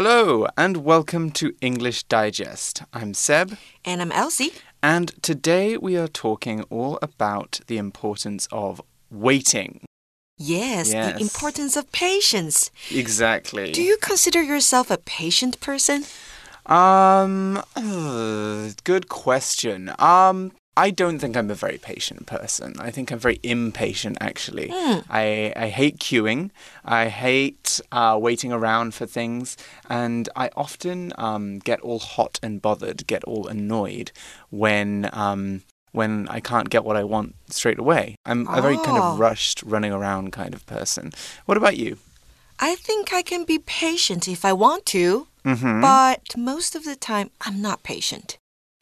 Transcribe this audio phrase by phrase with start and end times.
[0.00, 2.84] Hello, and welcome to English Digest.
[2.92, 3.58] I'm Seb.
[3.84, 4.52] And I'm Elsie.
[4.80, 8.80] And today we are talking all about the importance of
[9.10, 9.80] waiting.
[10.36, 11.14] Yes, Yes.
[11.14, 12.70] the importance of patience.
[12.92, 13.72] Exactly.
[13.72, 16.04] Do you consider yourself a patient person?
[16.66, 19.92] Um, uh, good question.
[19.98, 20.52] Um,
[20.86, 22.68] I don't think I'm a very patient person.
[22.78, 24.68] I think I'm very impatient, actually.
[25.22, 26.50] I, I hate queuing.
[26.84, 29.56] I hate uh, waiting around for things.
[30.02, 34.08] And I often um, get all hot and bothered, get all annoyed
[34.50, 35.08] when.
[35.12, 38.14] Um, when I can't get what I want straight away.
[38.26, 39.12] I'm a very kind Oh.
[39.12, 41.12] of rushed, running around kind of person.
[41.46, 41.96] What about you?
[42.60, 45.80] I think I can be patient if I want to, Mm-hmm.
[45.80, 48.36] but most of the time I'm not patient.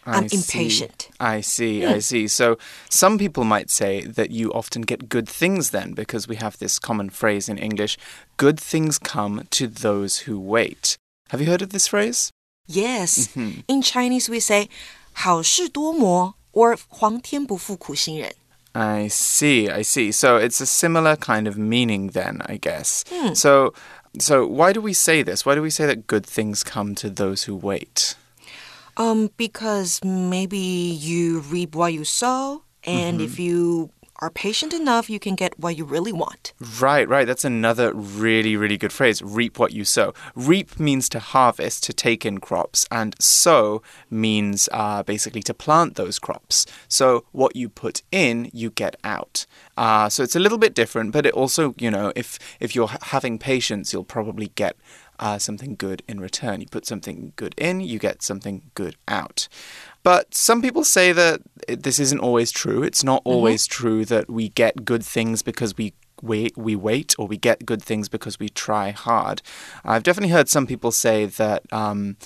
[0.05, 0.37] I'm I see.
[0.37, 1.09] impatient.
[1.19, 2.27] I see, I see.
[2.27, 2.57] So
[2.89, 6.79] some people might say that you often get good things then, because we have this
[6.79, 7.97] common phrase in English
[8.37, 10.97] good things come to those who wait.
[11.29, 12.31] Have you heard of this phrase?
[12.67, 13.27] Yes.
[13.35, 13.63] Mhm.
[13.67, 14.69] In Chinese we say
[15.13, 18.33] 好事多磨 or 皇天不负苦心人.
[18.73, 20.11] I see, I see.
[20.11, 23.03] So it's a similar kind of meaning then, I guess.
[23.09, 23.33] Hmm.
[23.35, 23.73] So
[24.19, 25.45] so why do we say this?
[25.45, 28.15] Why do we say that good things come to those who wait?
[28.96, 35.18] Um because maybe you reap what you sow and if you are patient enough you
[35.18, 36.54] can get what you really want.
[36.80, 37.26] Right, right.
[37.26, 39.20] That's another really, really good phrase.
[39.20, 40.14] Reap what you sow.
[40.34, 45.96] Reap means to harvest, to take in crops, and sow means uh, basically to plant
[45.96, 46.64] those crops.
[46.88, 49.44] So what you put in, you get out.
[49.76, 52.90] Uh, so it's a little bit different, but it also, you know, if if you're
[53.02, 54.76] having patience, you'll probably get
[55.18, 56.60] uh, something good in return.
[56.60, 59.48] You put something good in, you get something good out.
[60.02, 62.82] But some people say that this isn't always true.
[62.82, 67.26] It's not always true that we get good things because we wait, we wait, or
[67.26, 69.42] we get good things because we try hard.
[69.84, 71.62] I've definitely heard some people say that.
[71.72, 72.16] Um,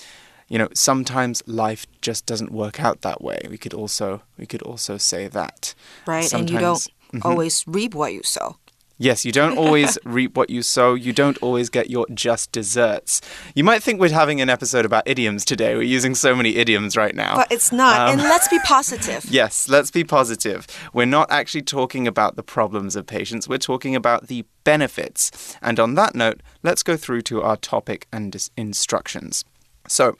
[0.52, 3.38] you know, sometimes life just doesn't work out that way.
[3.48, 5.74] We could also we could also say that.
[6.08, 6.32] Right?
[6.34, 6.76] And you don't
[7.12, 8.56] Sometimes- always reap what you sow.
[9.02, 10.92] Yes, you don't always reap what you sow.
[10.92, 13.22] You don't always get your just desserts.
[13.54, 15.74] You might think we're having an episode about idioms today.
[15.74, 17.36] We're using so many idioms right now.
[17.36, 17.98] But it's not.
[17.98, 19.24] Um, and let's be positive.
[19.30, 20.66] Yes, let's be positive.
[20.92, 25.56] We're not actually talking about the problems of patience, we're talking about the benefits.
[25.62, 29.44] And on that note, let's go through to our topic and dis- instructions.
[29.88, 30.16] So,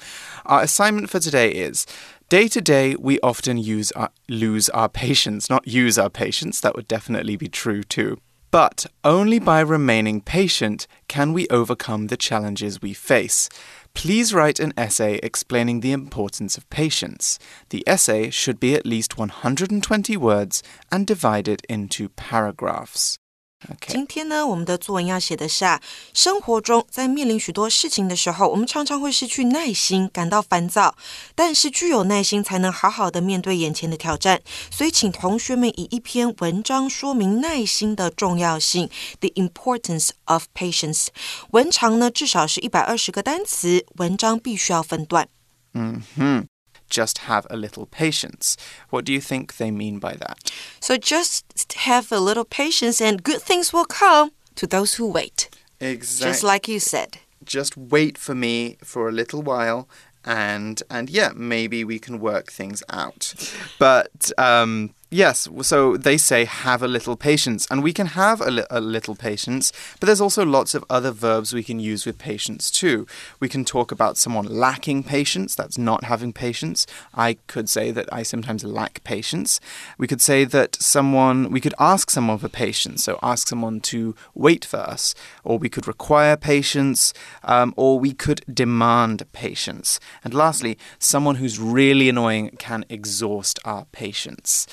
[0.47, 1.87] our assignment for today is
[2.31, 6.61] Day to day, we often use our, lose our patience, not use our patience.
[6.61, 8.19] That would definitely be true too.
[8.51, 13.49] But only by remaining patient can we overcome the challenges we face.
[13.95, 17.39] Please write an essay explaining the importance of patience.
[17.69, 23.20] The essay should be at least 120 words and divided into paragraphs.
[23.87, 25.81] 今天呢，我们的作文要写的是啊，
[26.15, 30.97] 生活中在面临许多事情的时候，我们常常会失去耐心，感到烦躁。
[31.35, 34.41] 但是具有耐心，才能好好的面对眼前的挑战。
[34.71, 38.89] 所以，请同学们以一篇文章说明耐心的重要性
[39.21, 41.09] ，the importance of patience。
[41.51, 45.29] 文长呢，至少是一百二十个单词，文章必须要分段。
[45.75, 46.50] hmm
[46.91, 48.57] Just have a little patience.
[48.91, 50.53] What do you think they mean by that?
[50.81, 55.49] So just have a little patience, and good things will come to those who wait.
[55.81, 56.31] Exactly.
[56.31, 57.19] Just like you said.
[57.45, 59.89] just wait for me for a little while
[60.25, 63.33] and and yeah maybe we can work things out
[63.79, 68.51] but um yes so they say have a little patience and we can have a,
[68.51, 72.19] li- a little patience but there's also lots of other verbs we can use with
[72.19, 73.07] patience too.
[73.41, 76.87] We can talk about someone lacking patience that's not having patience.
[77.15, 79.61] I could say that i sometimes lack patience.
[79.99, 84.15] We could say that someone we could ask someone for patience so ask someone to
[84.35, 89.99] wait for us or we could require patience um, or we could demand patience.
[90.23, 94.67] And lastly someone who's really annoying can exhaust our patience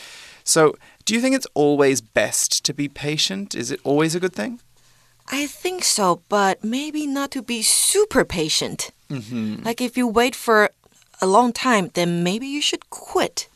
[0.48, 0.60] so
[1.06, 4.60] do you think it's always best to be patient is it always a good thing
[5.30, 8.92] I think so, but maybe not to be super patient.
[9.10, 9.64] mm-hmm.
[9.64, 10.70] Like if you wait for
[11.22, 13.48] a long time, then maybe you should quit.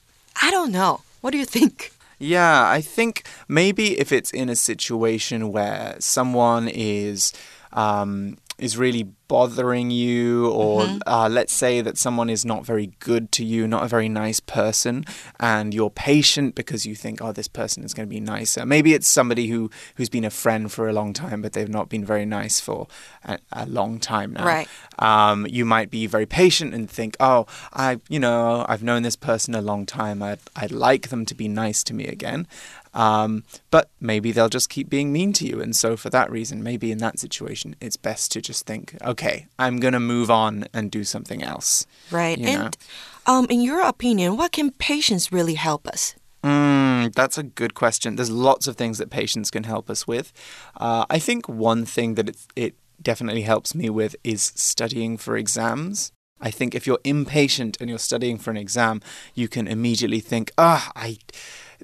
[0.41, 1.01] I don't know.
[1.21, 1.93] What do you think?
[2.19, 7.33] Yeah, I think maybe if it's in a situation where someone is
[7.73, 13.31] um, is really bothering you, or uh, let's say that someone is not very good
[13.31, 15.05] to you, not a very nice person,
[15.39, 18.65] and you're patient because you think, oh, this person is going to be nicer.
[18.65, 21.87] Maybe it's somebody who who's been a friend for a long time, but they've not
[21.87, 22.87] been very nice for
[23.23, 24.45] a, a long time now.
[24.45, 24.67] Right.
[24.99, 29.15] Um, you might be very patient and think, oh, I, you know, I've known this
[29.15, 30.21] person a long time.
[30.21, 32.47] I'd, I'd like them to be nice to me again.
[32.93, 35.61] Um, but maybe they'll just keep being mean to you.
[35.61, 39.47] And so, for that reason, maybe in that situation, it's best to just think, okay,
[39.57, 41.85] I'm going to move on and do something else.
[42.11, 42.37] Right.
[42.37, 42.77] You and
[43.25, 46.15] um, in your opinion, what can patience really help us?
[46.43, 48.15] Mm, that's a good question.
[48.15, 50.33] There's lots of things that patience can help us with.
[50.75, 55.37] Uh, I think one thing that it, it definitely helps me with is studying for
[55.37, 56.11] exams.
[56.39, 59.01] I think if you're impatient and you're studying for an exam,
[59.35, 61.17] you can immediately think, ah, I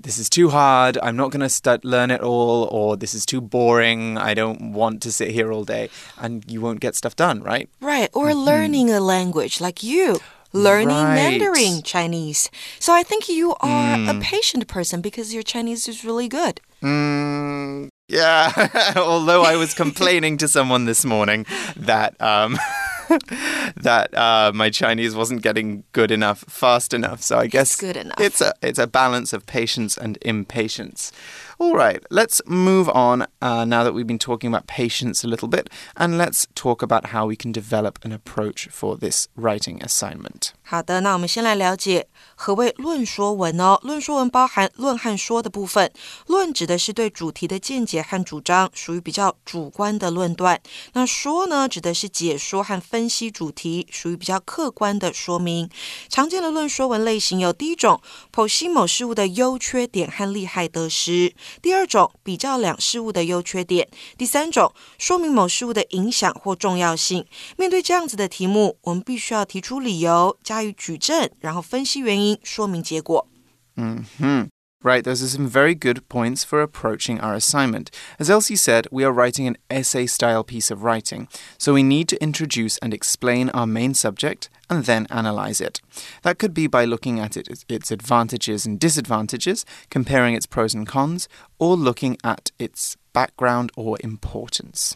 [0.02, 0.98] this is too hard.
[1.02, 4.18] I'm not going to learn it all, or this is too boring.
[4.18, 7.70] I don't want to sit here all day, and you won't get stuff done, right?
[7.82, 8.10] Right.
[8.14, 8.46] Or mm -hmm.
[8.46, 10.20] learning a language like you.
[10.54, 11.16] Learning right.
[11.16, 12.50] Mandarin Chinese.
[12.80, 14.10] So I think you are mm.
[14.10, 16.62] a patient person because your Chinese is really good.
[16.82, 18.96] Mm, yeah.
[18.96, 21.46] Although I was complaining to someone this morning
[21.76, 22.16] that.
[22.22, 22.58] Um,
[23.76, 27.22] that uh, my Chinese wasn't getting good enough, fast enough.
[27.22, 28.20] So I guess it's good enough.
[28.20, 31.12] It's a it's a balance of patience and impatience.
[31.60, 35.48] All right, let's move on uh, now that we've been talking about patience a little
[35.48, 40.54] bit, and let's talk about how we can develop an approach for this writing assignment.
[40.70, 43.80] 好的，那我们先来了解何谓论说文哦。
[43.84, 45.90] 论说文包含论和说的部分。
[46.26, 50.60] 论指的是对主题的见解和主张，属于比较主观的论断。
[50.92, 55.70] 那说呢，指的是解说和分析主题，属于比较客观的说明。
[56.10, 58.02] 常见的论说文类型有第一种，
[58.36, 63.88] 剖析某事物的优缺点和利害得失；第二种，比较两事物的优缺点；
[64.18, 67.26] 第三种，说明某事物的影响或重要性。
[67.56, 70.57] 面对这样子的题目，我们必须要提出理由加。
[70.57, 73.29] 加以举证，然后分析原因，说明结果。
[73.77, 74.49] 嗯哼。
[74.85, 77.93] Right, those are some very good points for approaching our assignment.
[78.19, 82.09] As Elsie said, we are writing an essay style piece of writing, so we need
[82.09, 85.81] to introduce and explain our main subject and then analyze it.
[86.23, 90.85] That could be by looking at it, its advantages and disadvantages, comparing its pros and
[90.85, 91.29] cons,
[91.61, 94.95] or looking at its background or importance.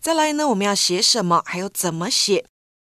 [0.00, 2.46] 再来呢，我们要写什么，还有怎么写。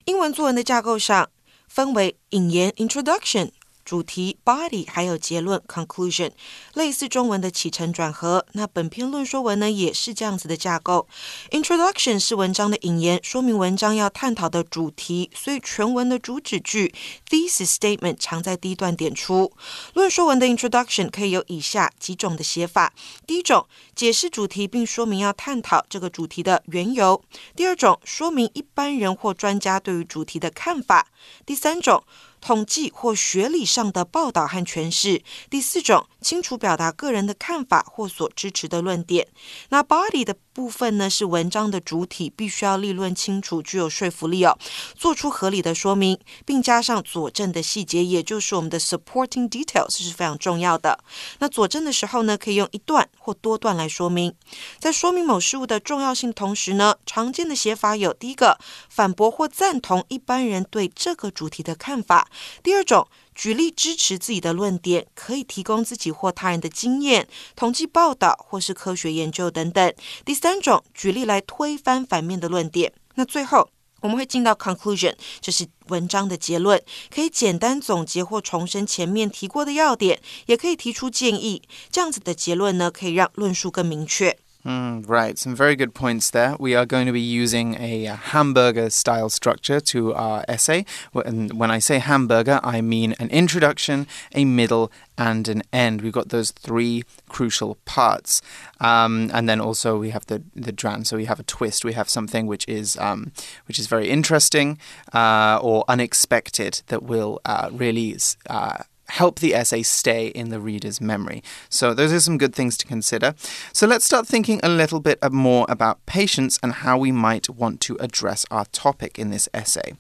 [0.05, 1.29] 英文作文的架构上，
[1.74, 3.50] 分为引言 （introduction）。
[3.86, 6.32] 主题 body 还有结论 conclusion，
[6.74, 8.46] 类似中文的起承转合。
[8.54, 11.08] 那本篇论说文呢也是这样子的架构。
[11.52, 16.94] Introduction 是文章的引言，说明文章要探讨的主题，所以全文的主旨句
[17.30, 19.52] thesis statement 常在第一段点出。
[19.94, 22.94] 论说文的 introduction 可以有以下几种的写法：
[23.28, 27.22] 第一种，解释主题并说明要探讨这个主题的缘由；
[27.56, 31.08] 第二种，说明一般人或专家对于主题的看法；
[31.46, 32.04] 第三种。
[32.44, 35.24] 统计或学理上的报道和诠释。
[35.50, 39.30] 第四种，清楚表达个人的看法或所支持的论点。
[39.70, 44.58] 那 body 的部分呢，是文章的主体，必须要立论清楚，具有说服力哦，
[44.96, 51.00] 做出合理的说明，并加上佐证的细节，也就是我们的 supporting details 是非常重要的。
[51.40, 54.34] 那佐证的时候呢，可以用一段或多段来说明。
[54.80, 58.60] 在说明某事物的重要性同时呢，常见的写法有：第一个，
[58.90, 62.28] 反驳或赞同一般人对这个主题的看法。
[62.62, 69.94] 第二种，举例支持自己的论点，可以提供自己或他人的经验、统计报道或是科学研究等等。
[70.24, 72.94] 第三种，举例来推翻反面的论点。
[73.16, 73.70] 那最后
[74.02, 81.62] 我们会进到 conclusion，这是文章的结论，可以简单总结或重申前面提过的要点，也可以提出建议。
[81.92, 84.38] 这样子的结论呢，可以让论述更明确。
[84.66, 86.56] Mm, right, some very good points there.
[86.58, 90.86] We are going to be using a hamburger style structure to our essay.
[91.14, 96.02] And when I say hamburger, I mean an introduction, a middle, and an end.
[96.02, 98.42] We've got those three crucial parts.
[98.80, 101.84] Um, and then also we have the, the dran, so we have a twist.
[101.84, 103.34] We have something which is, um,
[103.68, 104.78] which is very interesting
[105.14, 108.18] uh, or unexpected that will uh, really.
[108.50, 111.44] Uh, help the essay stay in the reader's memory.
[111.70, 113.36] So, those are some good things to consider.
[113.72, 117.82] So, let's start thinking a little bit more about patience and how we might want
[117.82, 119.94] to address our topic in this essay.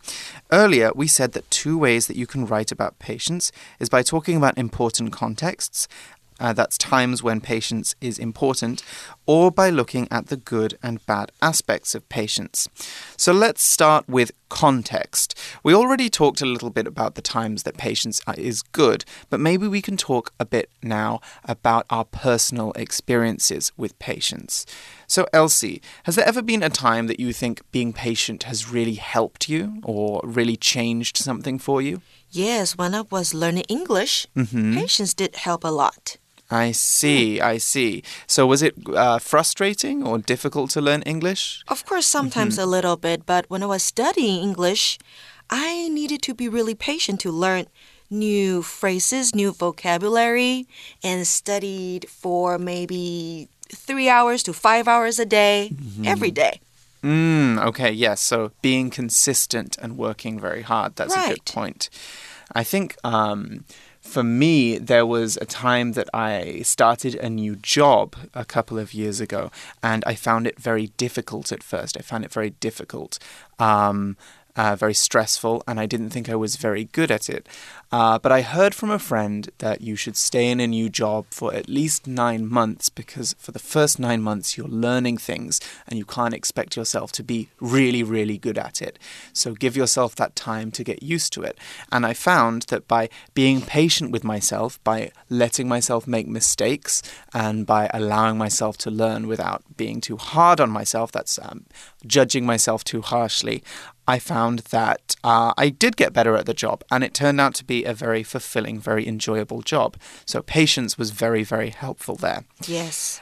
[0.52, 4.38] Earlier, we said that two ways that you can write about patience is by talking
[4.38, 5.88] about important contexts
[6.44, 8.84] uh, that's times when patience is important,
[9.26, 12.68] or by looking at the good and bad aspects of patience.
[13.16, 15.40] So let's start with context.
[15.64, 19.40] We already talked a little bit about the times that patience uh, is good, but
[19.40, 24.66] maybe we can talk a bit now about our personal experiences with patience.
[25.08, 28.96] So, Elsie, has there ever been a time that you think being patient has really
[28.96, 32.02] helped you or really changed something for you?
[32.30, 34.74] Yes, when I was learning English, mm -hmm.
[34.76, 36.18] patience did help a lot.
[36.52, 38.04] I see, I see.
[38.28, 41.64] So, was it uh, frustrating or difficult to learn English?
[41.68, 42.68] Of course, sometimes mm -hmm.
[42.68, 44.98] a little bit, but when I was studying English,
[45.50, 47.66] I needed to be really patient to learn
[48.10, 50.68] new phrases, new vocabulary,
[51.04, 53.48] and studied for maybe
[53.88, 56.08] three hours to five hours a day, mm -hmm.
[56.08, 56.60] every day.
[57.04, 58.22] Mm, okay, yes.
[58.22, 60.96] So being consistent and working very hard.
[60.96, 61.54] That's a good Right.
[61.54, 61.90] point.
[62.56, 63.66] I think um,
[64.04, 68.94] for me, there was a time that I started a new job a couple of
[68.94, 69.50] years ago,
[69.82, 71.98] and I found it very difficult at first.
[71.98, 73.18] I found it very difficult.
[73.60, 74.18] Um,
[74.56, 77.48] uh, very stressful, and I didn't think I was very good at it.
[77.92, 81.26] Uh, but I heard from a friend that you should stay in a new job
[81.30, 86.00] for at least nine months because for the first nine months you're learning things and
[86.00, 88.98] you can't expect yourself to be really, really good at it.
[89.32, 91.56] So give yourself that time to get used to it.
[91.92, 97.66] And I found that by being patient with myself, by letting myself make mistakes, and
[97.66, 101.66] by allowing myself to learn without being too hard on myself, that's um,
[102.06, 103.64] judging myself too harshly,
[104.08, 107.54] I found that uh, I did get better at the job, and it turned out
[107.56, 109.98] to be a very fulfilling, very enjoyable job.
[110.26, 112.44] So, patience was very, very helpful there.
[112.68, 113.22] Yes.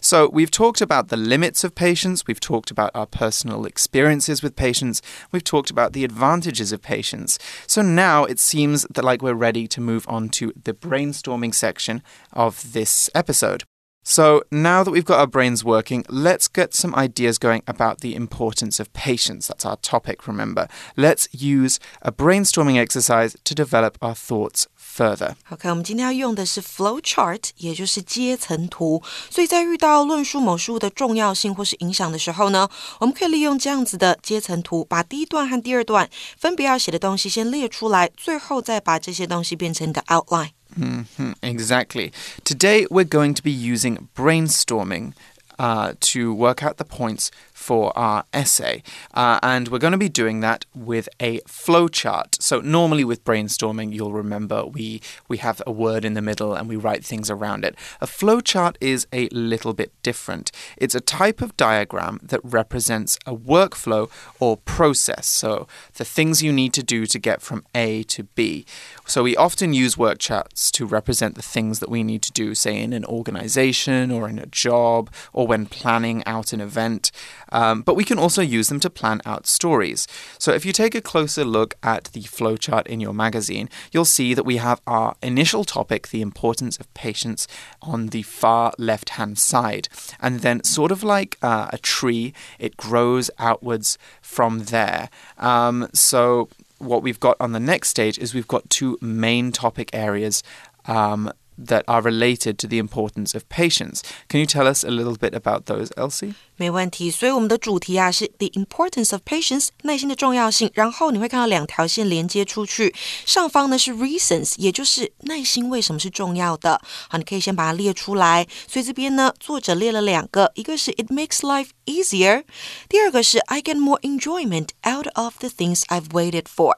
[0.00, 4.56] So, we've talked about the limits of patience, we've talked about our personal experiences with
[4.56, 5.00] patience,
[5.32, 7.38] we've talked about the advantages of patience.
[7.66, 12.02] So, now it seems that like we're ready to move on to the brainstorming section
[12.32, 13.64] of this episode.
[14.05, 18.15] So, now that we've got our brains working, let's get some ideas going about the
[18.15, 19.47] importance of patience.
[19.47, 20.67] That's our topic, remember.
[20.97, 25.35] Let's use a brainstorming exercise to develop our thoughts further.
[25.43, 29.03] 好看，我们今天要用的是 flow chart，也就是阶层图。
[29.29, 32.67] 所以在遇到论述某事物的重要性或是影响的时候呢，
[32.99, 40.49] 我们可以利用这样子的阶层图，把第一段和第二段分别要写的东西先列出来，最后再把这些东西变成你的 outline。
[40.78, 42.12] Mhm, exactly.
[42.44, 45.14] Today we're going to be using brainstorming
[45.58, 48.82] uh, to work out the points for our essay.
[49.14, 52.40] Uh, and we're going to be doing that with a flowchart.
[52.40, 56.68] So normally with brainstorming, you'll remember we we have a word in the middle and
[56.68, 57.74] we write things around it.
[58.02, 60.52] A flowchart is a little bit different.
[60.76, 65.26] It's a type of diagram that represents a workflow or process.
[65.26, 68.66] So the things you need to do to get from A to B.
[69.06, 72.54] So we often use work charts to represent the things that we need to do,
[72.54, 77.10] say in an organization or in a job or when planning out an event.
[77.52, 80.06] Um, but we can also use them to plan out stories.
[80.38, 84.34] So if you take a closer look at the flowchart in your magazine, you'll see
[84.34, 87.46] that we have our initial topic, the importance of patience,
[87.82, 89.88] on the far left hand side.
[90.20, 95.08] And then, sort of like uh, a tree, it grows outwards from there.
[95.38, 96.48] Um, so
[96.78, 100.42] what we've got on the next stage is we've got two main topic areas
[100.86, 104.02] um, that are related to the importance of patience.
[104.28, 106.34] Can you tell us a little bit about those, Elsie?
[106.56, 110.70] 没问题，所以我们的主题啊是 the importance of patience，耐心的重要性。
[110.74, 112.94] 然后你会看到两条线连接出去，
[113.24, 116.80] 上方呢是 reasons，也就是耐心为什么是重要的。
[117.08, 118.46] 好，你可以先把它列出来。
[118.66, 122.44] 所以这边呢，作者列了两个，一个是 it makes life easier，
[122.88, 126.76] 第二个是 I get more enjoyment out of the things I've waited for。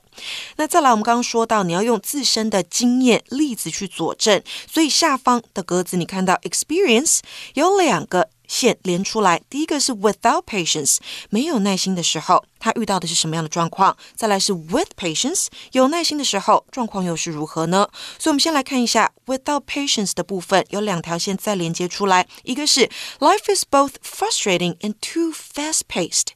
[0.57, 7.21] 那再来，我们刚刚说到你要用自身的经验例子去佐证，所以下方的格子你看到 experience
[7.55, 8.29] 有两个。
[8.48, 10.98] 线连出来，第一个是 without patience，
[11.30, 13.98] 没有耐心的时候，他遇到的是什么样的状况？
[14.16, 17.88] 再来是 with patience，有耐心的时候，状况又是如何呢？
[18.20, 22.90] 所以，我们先来看一下 without patience 的部分，有两条线再连接出来，一个是
[23.20, 26.28] life is both frustrating and too fast-paced，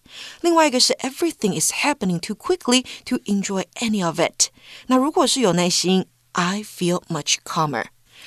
[0.41, 4.49] 另外一个是 everything is happening too quickly to enjoy any of it。
[4.87, 7.85] 那如果是有耐心，I feel much calmer。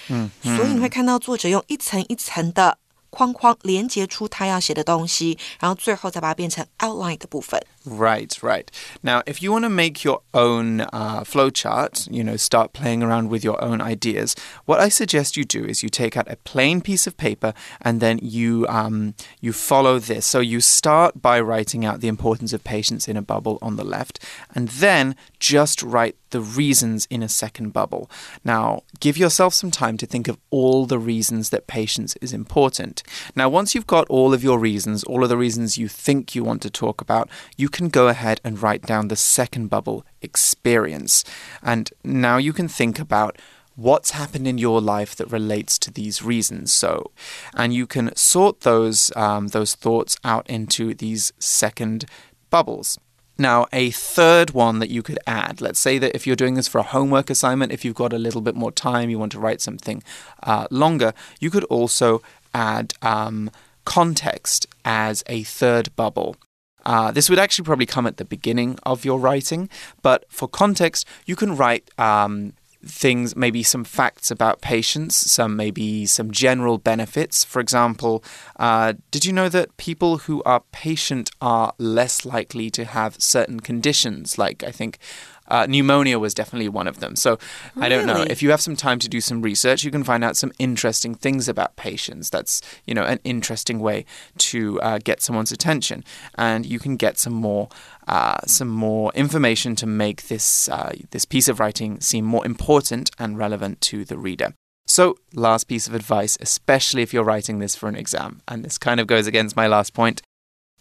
[0.08, 2.78] 嗯，所以你会看到作者用一层一层的
[3.15, 7.57] 框框连接出他要写的东西，然后最后再把它变成 outline 的部分。
[7.85, 8.71] Right, right.
[9.03, 13.29] Now, if you want to make your own uh, flowchart, you know, start playing around
[13.29, 16.81] with your own ideas, what I suggest you do is you take out a plain
[16.81, 20.25] piece of paper and then you um, you follow this.
[20.25, 23.85] So you start by writing out the importance of patience in a bubble on the
[23.85, 24.17] left,
[24.55, 28.09] and then just write the reasons in a second bubble.
[28.43, 33.03] Now, give yourself some time to think of all the reasons that patience is important.
[33.35, 36.43] Now, once you've got all of your reasons, all of the reasons you think you
[36.43, 41.23] want to talk about, you can go ahead and write down the second bubble, experience.
[41.61, 43.37] And now you can think about
[43.75, 46.71] what's happened in your life that relates to these reasons.
[46.71, 47.11] So,
[47.53, 52.05] and you can sort those um, those thoughts out into these second
[52.49, 52.97] bubbles.
[53.37, 56.69] Now, a third one that you could add, let's say that if you're doing this
[56.69, 59.39] for a homework assignment, if you've got a little bit more time, you want to
[59.39, 60.01] write something
[60.43, 62.21] uh, longer, you could also
[62.53, 63.51] add um,
[63.83, 66.37] context as a third bubble.
[66.85, 69.69] Uh, this would actually probably come at the beginning of your writing,
[70.01, 72.53] but for context, you can write um,
[72.85, 77.43] things, maybe some facts about patience, some maybe some general benefits.
[77.43, 78.23] For example,
[78.57, 83.59] uh, did you know that people who are patient are less likely to have certain
[83.59, 84.99] conditions, like I think
[85.47, 87.15] uh, pneumonia was definitely one of them.
[87.15, 87.37] So
[87.77, 88.25] I don't know.
[88.29, 91.15] If you have some time to do some research, you can find out some interesting
[91.15, 92.29] things about patience.
[92.29, 94.05] That's you know an interesting way
[94.37, 96.03] to uh, get someone's attention,
[96.35, 97.69] and you can get some more
[98.07, 103.11] uh, some more information to make this uh, this piece of writing seem more important
[103.19, 104.53] and relevant to the reader.
[104.87, 108.77] So, last piece of advice, especially if you're writing this for an exam, and this
[108.77, 110.21] kind of goes against my last point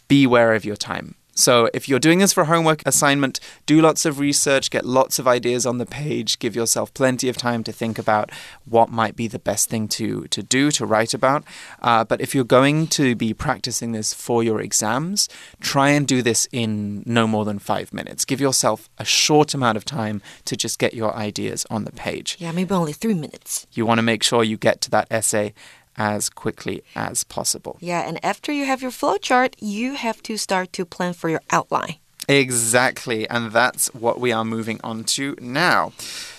[0.07, 1.15] beware of your time.
[1.37, 5.19] So, if you're doing this for a homework assignment, do lots of research, get lots
[5.19, 8.31] of ideas on the page, give yourself plenty of time to think about
[8.63, 11.43] what might be the best thing to, to do, to write about.
[11.81, 15.27] Uh, but if you're going to be practicing this for your exams,
[15.59, 18.23] try and do this in no more than five minutes.
[18.23, 22.37] Give yourself a short amount of time to just get your ideas on the page.
[22.39, 23.67] Yeah, maybe only three minutes.
[23.73, 25.53] You want to make sure you get to that essay
[25.97, 27.77] as quickly as possible.
[27.79, 31.41] Yeah, and after you have your flowchart, you have to start to plan for your
[31.51, 31.95] outline.
[32.27, 35.93] Exactly, and that's what we are moving on to now.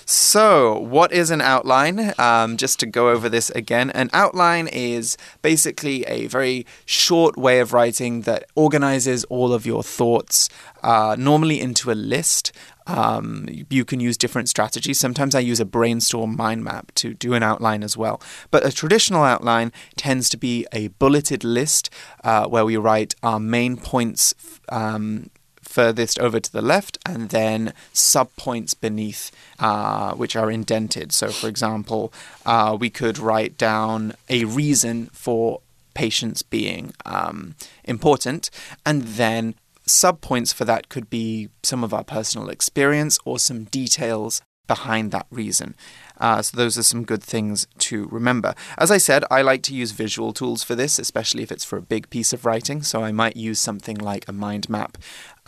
[0.08, 2.14] So, what is an outline?
[2.16, 7.58] Um, just to go over this again, an outline is basically a very short way
[7.60, 10.48] of writing that organizes all of your thoughts,
[10.82, 12.52] uh, normally into a list.
[12.86, 14.98] Um, you can use different strategies.
[14.98, 18.20] Sometimes I use a brainstorm mind map to do an outline as well.
[18.50, 21.90] But a traditional outline tends to be a bulleted list
[22.24, 24.34] uh, where we write our main points.
[24.68, 25.30] Um,
[25.62, 31.12] furthest over to the left, and then subpoints beneath, uh, which are indented.
[31.12, 32.14] So, for example,
[32.46, 35.60] uh, we could write down a reason for
[35.92, 38.48] patience being um, important,
[38.86, 39.54] and then
[39.88, 45.26] subpoints for that could be some of our personal experience or some details behind that
[45.30, 45.74] reason.
[46.18, 48.54] Uh, so, those are some good things to remember.
[48.78, 51.76] As I said, I like to use visual tools for this, especially if it's for
[51.76, 52.82] a big piece of writing.
[52.82, 54.98] So, I might use something like a mind map.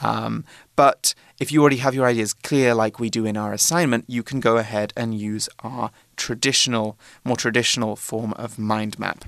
[0.00, 0.45] Um,
[0.76, 4.23] but if you already have your ideas clear, like we do in our assignment, you
[4.23, 9.24] can go ahead and use our traditional, more traditional form of mind map.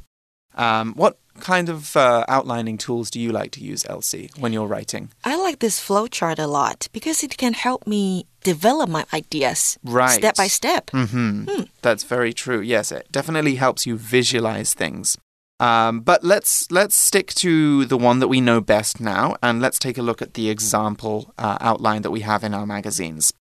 [0.54, 4.66] Um, what kind of uh, outlining tools do you like to use, Elsie, when you're
[4.66, 5.10] writing?
[5.24, 10.18] I like this flowchart a lot because it can help me develop my ideas Right.
[10.18, 10.90] step by step.
[10.90, 11.44] hmm
[11.82, 12.60] That's very true.
[12.60, 15.16] Yes, it definitely helps you visualize things.
[15.60, 19.78] Um, but let's let's stick to the one that we know best now, and let's
[19.78, 23.32] take a look at the example uh, outline that we have in our magazines.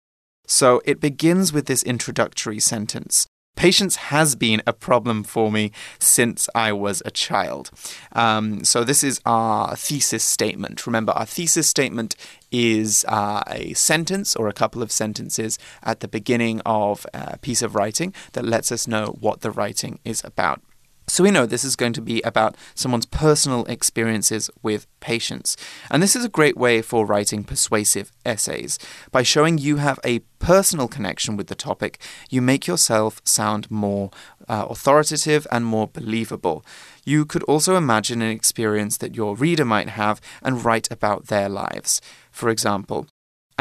[0.47, 3.27] So it begins with this introductory sentence.
[3.59, 7.73] Patience has been a problem for me since I was a child.
[8.13, 10.87] Um, so, this is our thesis statement.
[10.87, 12.15] Remember, our thesis statement
[12.53, 17.61] is uh, a sentence or a couple of sentences at the beginning of a piece
[17.61, 20.63] of writing that lets us know what the writing is about.
[21.09, 25.57] So we know this is going to be about someone's personal experiences with patience.
[25.91, 28.79] And this is a great way for writing persuasive essays.
[29.11, 31.99] By showing you have a personal connection with the topic,
[32.31, 34.11] you make yourself sound more
[34.49, 36.65] uh, authoritative and more believable.
[37.05, 41.49] You could also imagine an experience that your reader might have and write about their
[41.49, 42.01] lives.
[42.31, 43.07] For example,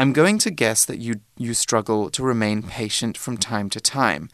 [0.00, 4.28] I'm going to guess that you, you struggle to remain patient from time to time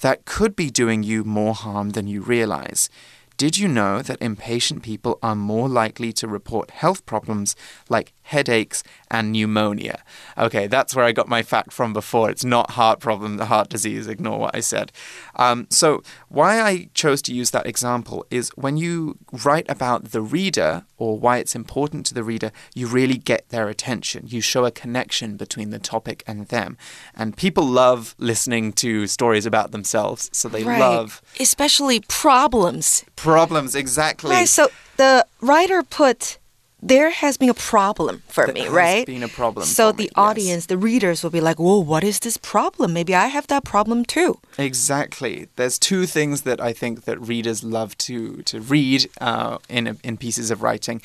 [0.00, 2.88] that could be doing you more harm than you realize.
[3.36, 7.56] Did you know that impatient people are more likely to report health problems
[7.88, 10.02] like headaches and pneumonia?
[10.38, 12.30] Okay, that's where I got my fact from before.
[12.30, 14.06] It's not heart problem, the heart disease.
[14.06, 14.92] Ignore what I said.
[15.36, 20.22] Um, so, why I chose to use that example is when you write about the
[20.22, 24.24] reader or why it's important to the reader, you really get their attention.
[24.28, 26.76] You show a connection between the topic and them.
[27.14, 30.78] And people love listening to stories about themselves, so they Right.
[30.78, 33.04] love Especially problems.
[33.16, 34.30] problems exactly.
[34.30, 36.38] Right, so the writer put
[36.82, 39.06] there has been a problem for There me, has right?
[39.06, 40.12] been a problem So for me, the yes.
[40.16, 42.92] audience, the readers will be like, "Whoa, what is this problem?
[42.92, 45.48] Maybe I have that problem too." Exactly.
[45.56, 50.16] There's two things that I think that readers love to to read uh, in in
[50.16, 51.02] pieces of writing.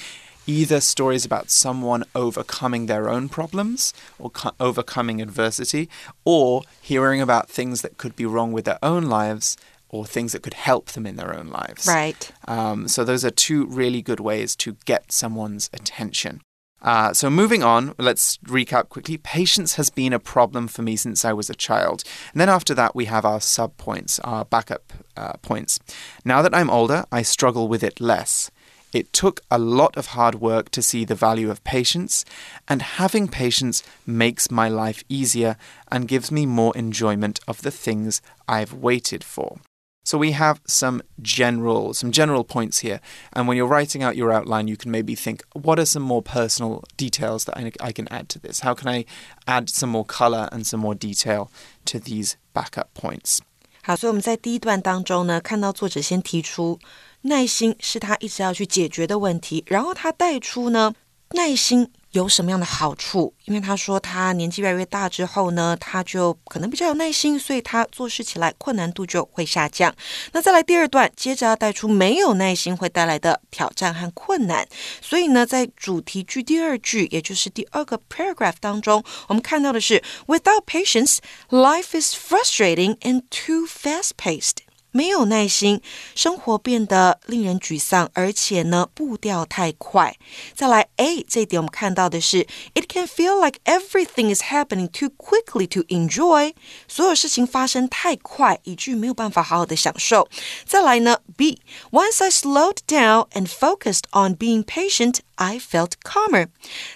[0.47, 5.89] Either stories about someone overcoming their own problems or co- overcoming adversity,
[6.23, 9.57] or hearing about things that could be wrong with their own lives
[9.95, 11.87] or things that could help them in their own lives.
[11.87, 12.31] Right.
[12.47, 16.41] Um, so those are two really good ways to get someone's attention.
[16.81, 19.17] Uh, so moving on, let's recap quickly.
[19.17, 22.03] Patience has been a problem for me since I was a child.
[22.31, 25.79] And then after that, we have our sub points, our backup uh, points.
[26.23, 28.51] Now that I'm older, I struggle with it less.
[28.93, 32.23] It took a lot of hard work to see the value of patience,
[32.67, 35.57] and having patience makes my life easier
[35.91, 39.57] and gives me more enjoyment of the things I've waited for.
[40.04, 43.00] So we have some general some general points here,
[43.32, 46.22] and when you're writing out your outline, you can maybe think, what are some more
[46.22, 48.60] personal details that I, I can add to this?
[48.60, 49.04] How can I
[49.46, 51.50] add some more color and some more detail
[51.84, 53.40] to these backup points?
[53.82, 56.78] 好，所以我们在第一段当中呢，看到作者先提出
[57.22, 60.94] 耐心是他一直要去解决的问题，然后他带出呢，
[61.32, 63.33] 耐心 有什么样的好处？
[63.43, 69.93] 因为他说他年纪越来越大之后呢，他就可能比较有耐心，所以他做事起来困难度就会下降。
[70.31, 74.65] 那再来第二段，接着要带出没有耐心会带来的挑战和困难。
[75.01, 81.17] 所以呢，在主题句第二句，也就是第二个 paragraph 当中，我们看到的是，Without patience,
[81.49, 84.64] life is frustrating and too fast-paced.
[84.94, 85.80] 没有耐心，
[86.16, 90.16] 生活变得令人沮丧，而且呢步调太快。
[90.52, 96.54] 再来 A 这一点，我们看到的是，It can feel like everything is happening too quickly to enjoy。
[96.88, 100.28] 所有事情发生太快，以至于没有办法好好的享受。
[100.66, 105.18] 再来呢 B，Once I slowed down and focused on being patient。
[105.36, 106.48] I felt calmer。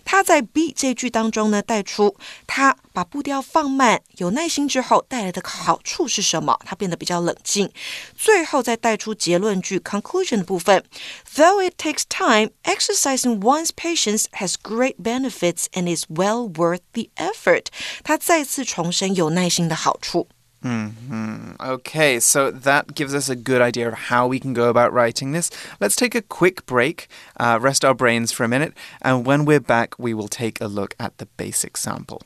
[0.05, 2.17] 他在 B 这句当中呢，带出
[2.47, 6.59] 他把步调放慢、有耐心之后带来的好处是什么？
[6.65, 7.71] 他变得比较冷静。
[8.17, 10.85] 最后再带出结论句 conclusion 的部分。
[11.35, 17.67] Though it takes time, exercising one's patience has great benefits and is well worth the effort。
[18.03, 20.29] 他再次重申有耐心的好处。
[20.64, 21.56] Mm -hmm.
[21.60, 25.34] Okay, so that gives us a good idea of how we can go about writing
[25.34, 25.50] this.
[25.80, 27.08] Let's take a quick break,
[27.40, 30.68] uh, rest our brains for a minute, and when we're back, we will take a
[30.68, 32.22] look at the basic sample.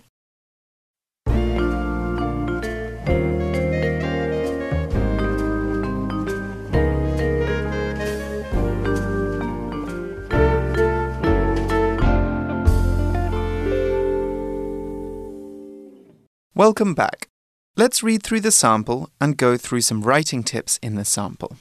[16.56, 17.33] Welcome back.
[17.76, 21.58] Let's read through the sample and go through some writing tips in the sample.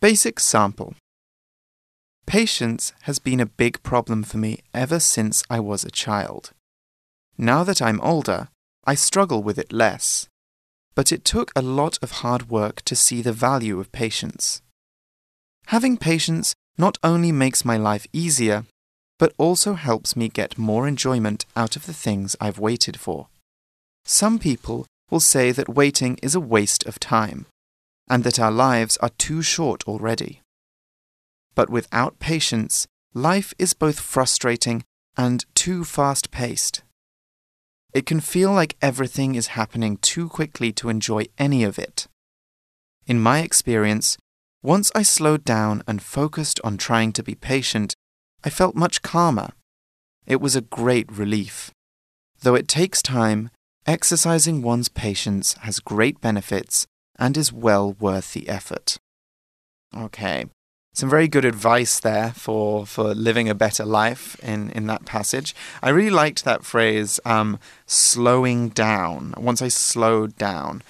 [0.00, 0.94] Basic sample
[2.26, 6.52] Patience has been a big problem for me ever since I was a child.
[7.36, 8.50] Now that I'm older,
[8.84, 10.28] I struggle with it less.
[10.94, 14.62] But it took a lot of hard work to see the value of patience.
[15.66, 18.64] Having patience not only makes my life easier,
[19.18, 23.26] but also helps me get more enjoyment out of the things I've waited for.
[24.10, 27.44] Some people will say that waiting is a waste of time,
[28.08, 30.40] and that our lives are too short already.
[31.54, 34.82] But without patience, life is both frustrating
[35.18, 36.80] and too fast paced.
[37.92, 42.06] It can feel like everything is happening too quickly to enjoy any of it.
[43.06, 44.16] In my experience,
[44.62, 47.94] once I slowed down and focused on trying to be patient,
[48.42, 49.50] I felt much calmer.
[50.26, 51.70] It was a great relief.
[52.40, 53.50] Though it takes time,
[53.88, 56.86] Exercising one's patience has great benefits
[57.18, 58.98] and is well worth the effort.
[59.96, 60.44] Okay.
[60.92, 65.54] Some very good advice there for, for living a better life in, in that passage.
[65.82, 69.32] I really liked that phrase, um, slowing down.
[69.38, 70.82] Once I slowed down,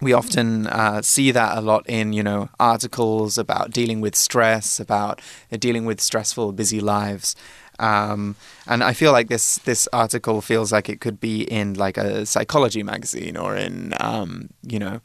[0.00, 4.78] we often uh, see that a lot in you know articles about dealing with stress,
[4.78, 7.34] about uh, dealing with stressful, busy lives.
[7.78, 8.36] Um,
[8.66, 12.26] and I feel like this this article feels like it could be in like a
[12.26, 15.00] psychology magazine or in um, you know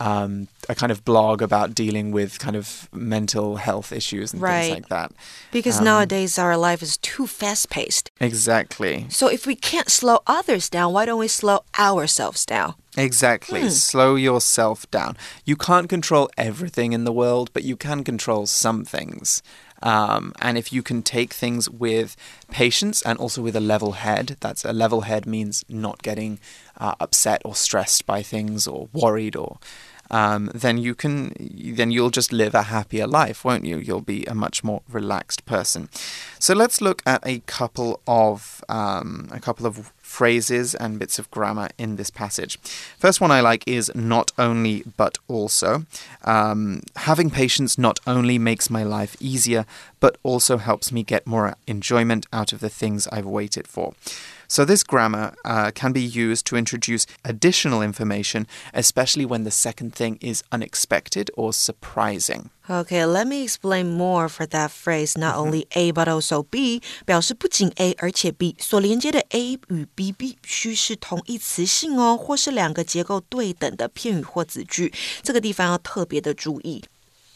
[0.00, 4.62] um, a kind of blog about dealing with kind of mental health issues and right.
[4.62, 5.12] things like that.
[5.52, 8.10] Because um, nowadays our life is too fast paced.
[8.20, 9.06] Exactly.
[9.08, 12.74] So if we can't slow others down, why don't we slow ourselves down?
[12.96, 13.62] Exactly.
[13.62, 13.68] Hmm.
[13.68, 15.16] Slow yourself down.
[15.44, 19.42] You can't control everything in the world, but you can control some things.
[19.82, 22.16] Um, and if you can take things with
[22.50, 26.38] patience and also with a level head, that's a level head means not getting
[26.78, 29.58] uh, upset or stressed by things or worried or
[30.10, 33.78] um, then you can then you'll just live a happier life, won't you?
[33.78, 35.88] You'll be a much more relaxed person.
[36.38, 41.30] So let's look at a couple of um, a couple of phrases and bits of
[41.30, 42.58] grammar in this passage.
[42.98, 45.84] First one I like is not only but also.
[46.24, 49.66] Um, having patience not only makes my life easier,
[50.00, 53.92] but also helps me get more enjoyment out of the things I've waited for.
[54.47, 59.95] So, this grammar uh, can be used to introduce additional information, especially when the second
[59.95, 62.49] thing is unexpected or surprising.
[62.69, 65.17] Okay, let me explain more for that phrase.
[65.17, 65.41] Not mm-hmm.
[65.41, 74.93] only A but also B 表示不仅 A 而且 B 所连接的 A 与 B 必须是同义词性哦，或是两个结构对等的片语或子句。
[75.23, 76.83] 这个地方要特别的注意。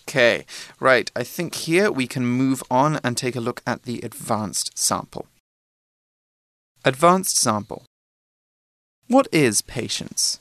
[0.06, 0.46] Okay,
[0.80, 1.08] right.
[1.14, 5.26] I think here we can move on and take a look at the advanced sample.
[6.83, 7.85] Advanced sample.
[9.07, 10.41] What is patience?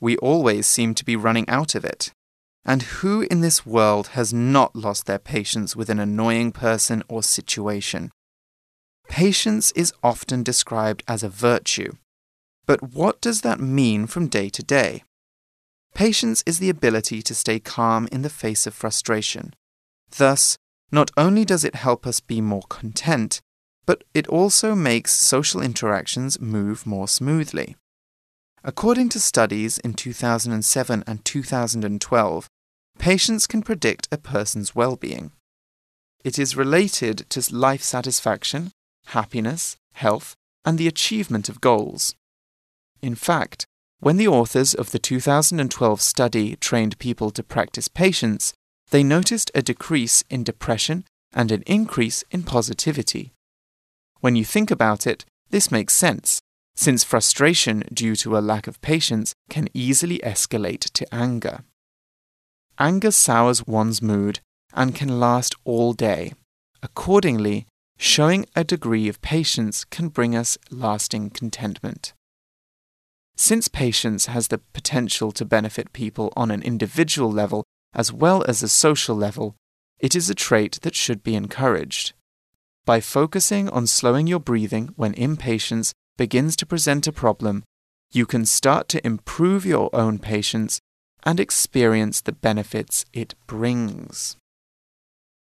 [0.00, 2.10] We always seem to be running out of it.
[2.64, 7.22] And who in this world has not lost their patience with an annoying person or
[7.22, 8.10] situation?
[9.10, 11.92] Patience is often described as a virtue.
[12.64, 15.04] But what does that mean from day to day?
[15.94, 19.52] Patience is the ability to stay calm in the face of frustration.
[20.16, 20.56] Thus,
[20.90, 23.42] not only does it help us be more content,
[23.88, 27.74] but it also makes social interactions move more smoothly.
[28.62, 32.48] According to studies in 2007 and 2012,
[32.98, 35.32] patience can predict a person's well being.
[36.22, 38.72] It is related to life satisfaction,
[39.06, 40.34] happiness, health,
[40.66, 42.14] and the achievement of goals.
[43.00, 43.64] In fact,
[44.00, 48.52] when the authors of the 2012 study trained people to practice patience,
[48.90, 53.32] they noticed a decrease in depression and an increase in positivity.
[54.20, 56.40] When you think about it, this makes sense
[56.78, 61.64] since frustration due to a lack of patience can easily escalate to anger.
[62.78, 64.38] Anger sours one's mood
[64.72, 66.34] and can last all day.
[66.80, 67.66] Accordingly,
[67.98, 72.12] showing a degree of patience can bring us lasting contentment.
[73.34, 78.62] Since patience has the potential to benefit people on an individual level as well as
[78.62, 79.56] a social level,
[79.98, 82.12] it is a trait that should be encouraged.
[82.88, 87.64] By focusing on slowing your breathing when impatience begins to present a problem,
[88.12, 90.80] you can start to improve your own patience
[91.22, 94.38] and experience the benefits it brings.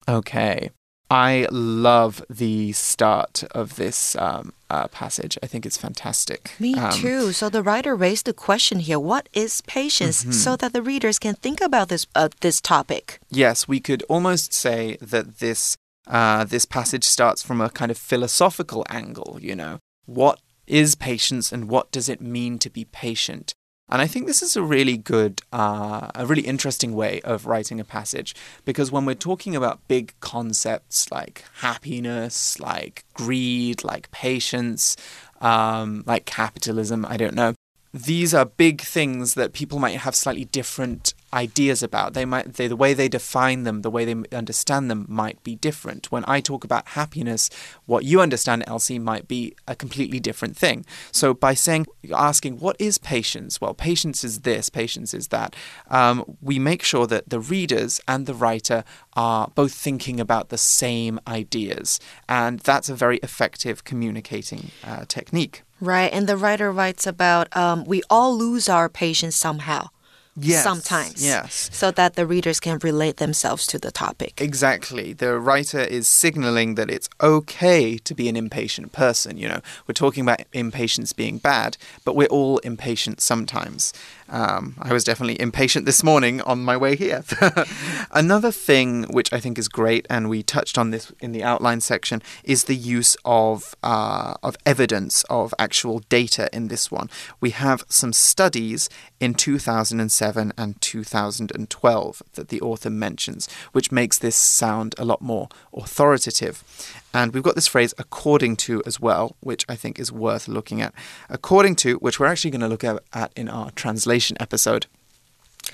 [0.08, 0.70] Okay,
[1.08, 5.38] I love the start of this um, uh, passage.
[5.40, 6.50] I think it's fantastic.
[6.58, 7.30] Me um, too.
[7.30, 10.22] So the writer raised the question here: What is patience?
[10.22, 10.32] Mm-hmm.
[10.32, 13.20] So that the readers can think about this uh, this topic.
[13.30, 17.98] Yes, we could almost say that this uh, this passage starts from a kind of
[17.98, 19.38] philosophical angle.
[19.40, 23.54] You know, what is patience and what does it mean to be patient?
[23.88, 27.78] And I think this is a really good, uh, a really interesting way of writing
[27.78, 34.96] a passage because when we're talking about big concepts like happiness, like greed, like patience,
[35.40, 37.54] um, like capitalism, I don't know,
[37.94, 42.14] these are big things that people might have slightly different ideas about.
[42.14, 45.56] They might they, the way they define them, the way they understand them might be
[45.56, 46.10] different.
[46.12, 47.50] When I talk about happiness,
[47.86, 50.84] what you understand, Elsie, might be a completely different thing.
[51.12, 55.54] So by saying asking what is patience, well, patience is this, patience is that.
[55.90, 58.84] Um, we make sure that the readers and the writer
[59.14, 65.62] are both thinking about the same ideas, and that's a very effective communicating uh, technique.
[65.80, 69.88] Right, and the writer writes about um, we all lose our patience somehow.
[70.38, 71.24] Yes, Sometimes.
[71.24, 71.70] Yes.
[71.72, 74.40] So that the readers can relate themselves to the topic.
[74.40, 75.14] Exactly.
[75.14, 79.38] The writer is signaling that it's okay to be an impatient person.
[79.38, 83.94] You know, we're talking about impatience being bad, but we're all impatient sometimes.
[84.28, 87.24] Um, I was definitely impatient this morning on my way here.
[88.10, 91.80] Another thing which I think is great, and we touched on this in the outline
[91.80, 97.08] section, is the use of uh, of evidence of actual data in this one.
[97.40, 98.88] We have some studies
[99.20, 105.48] in 2007 and 2012 that the author mentions, which makes this sound a lot more
[105.72, 106.64] authoritative.
[107.16, 110.82] And we've got this phrase according to as well, which I think is worth looking
[110.82, 110.92] at.
[111.30, 114.84] According to, which we're actually going to look at in our translation episode,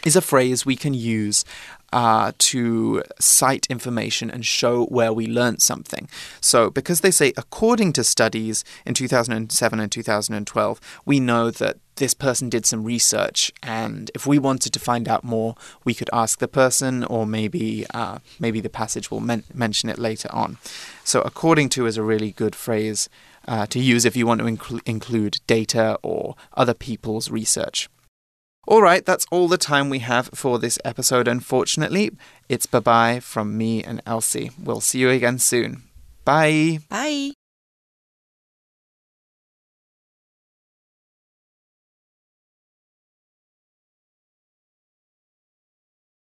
[0.07, 1.45] is a phrase we can use
[1.93, 6.09] uh, to cite information and show where we learned something.
[6.41, 12.15] So, because they say according to studies in 2007 and 2012, we know that this
[12.15, 16.41] person did some research, and if we wanted to find out more, we could ask
[16.41, 20.59] the person, or maybe uh, maybe the passage will men mention it later on.
[21.05, 23.09] So, according to is a really good phrase
[23.47, 27.89] uh, to use if you want to inc include data or other people's research.
[28.67, 32.11] All right, that's all the time we have for this episode, unfortunately.
[32.49, 34.51] It's bye bye from me and Elsie.
[34.61, 35.85] We'll see you again soon.
[36.25, 36.81] Bye.
[36.89, 37.35] Bye.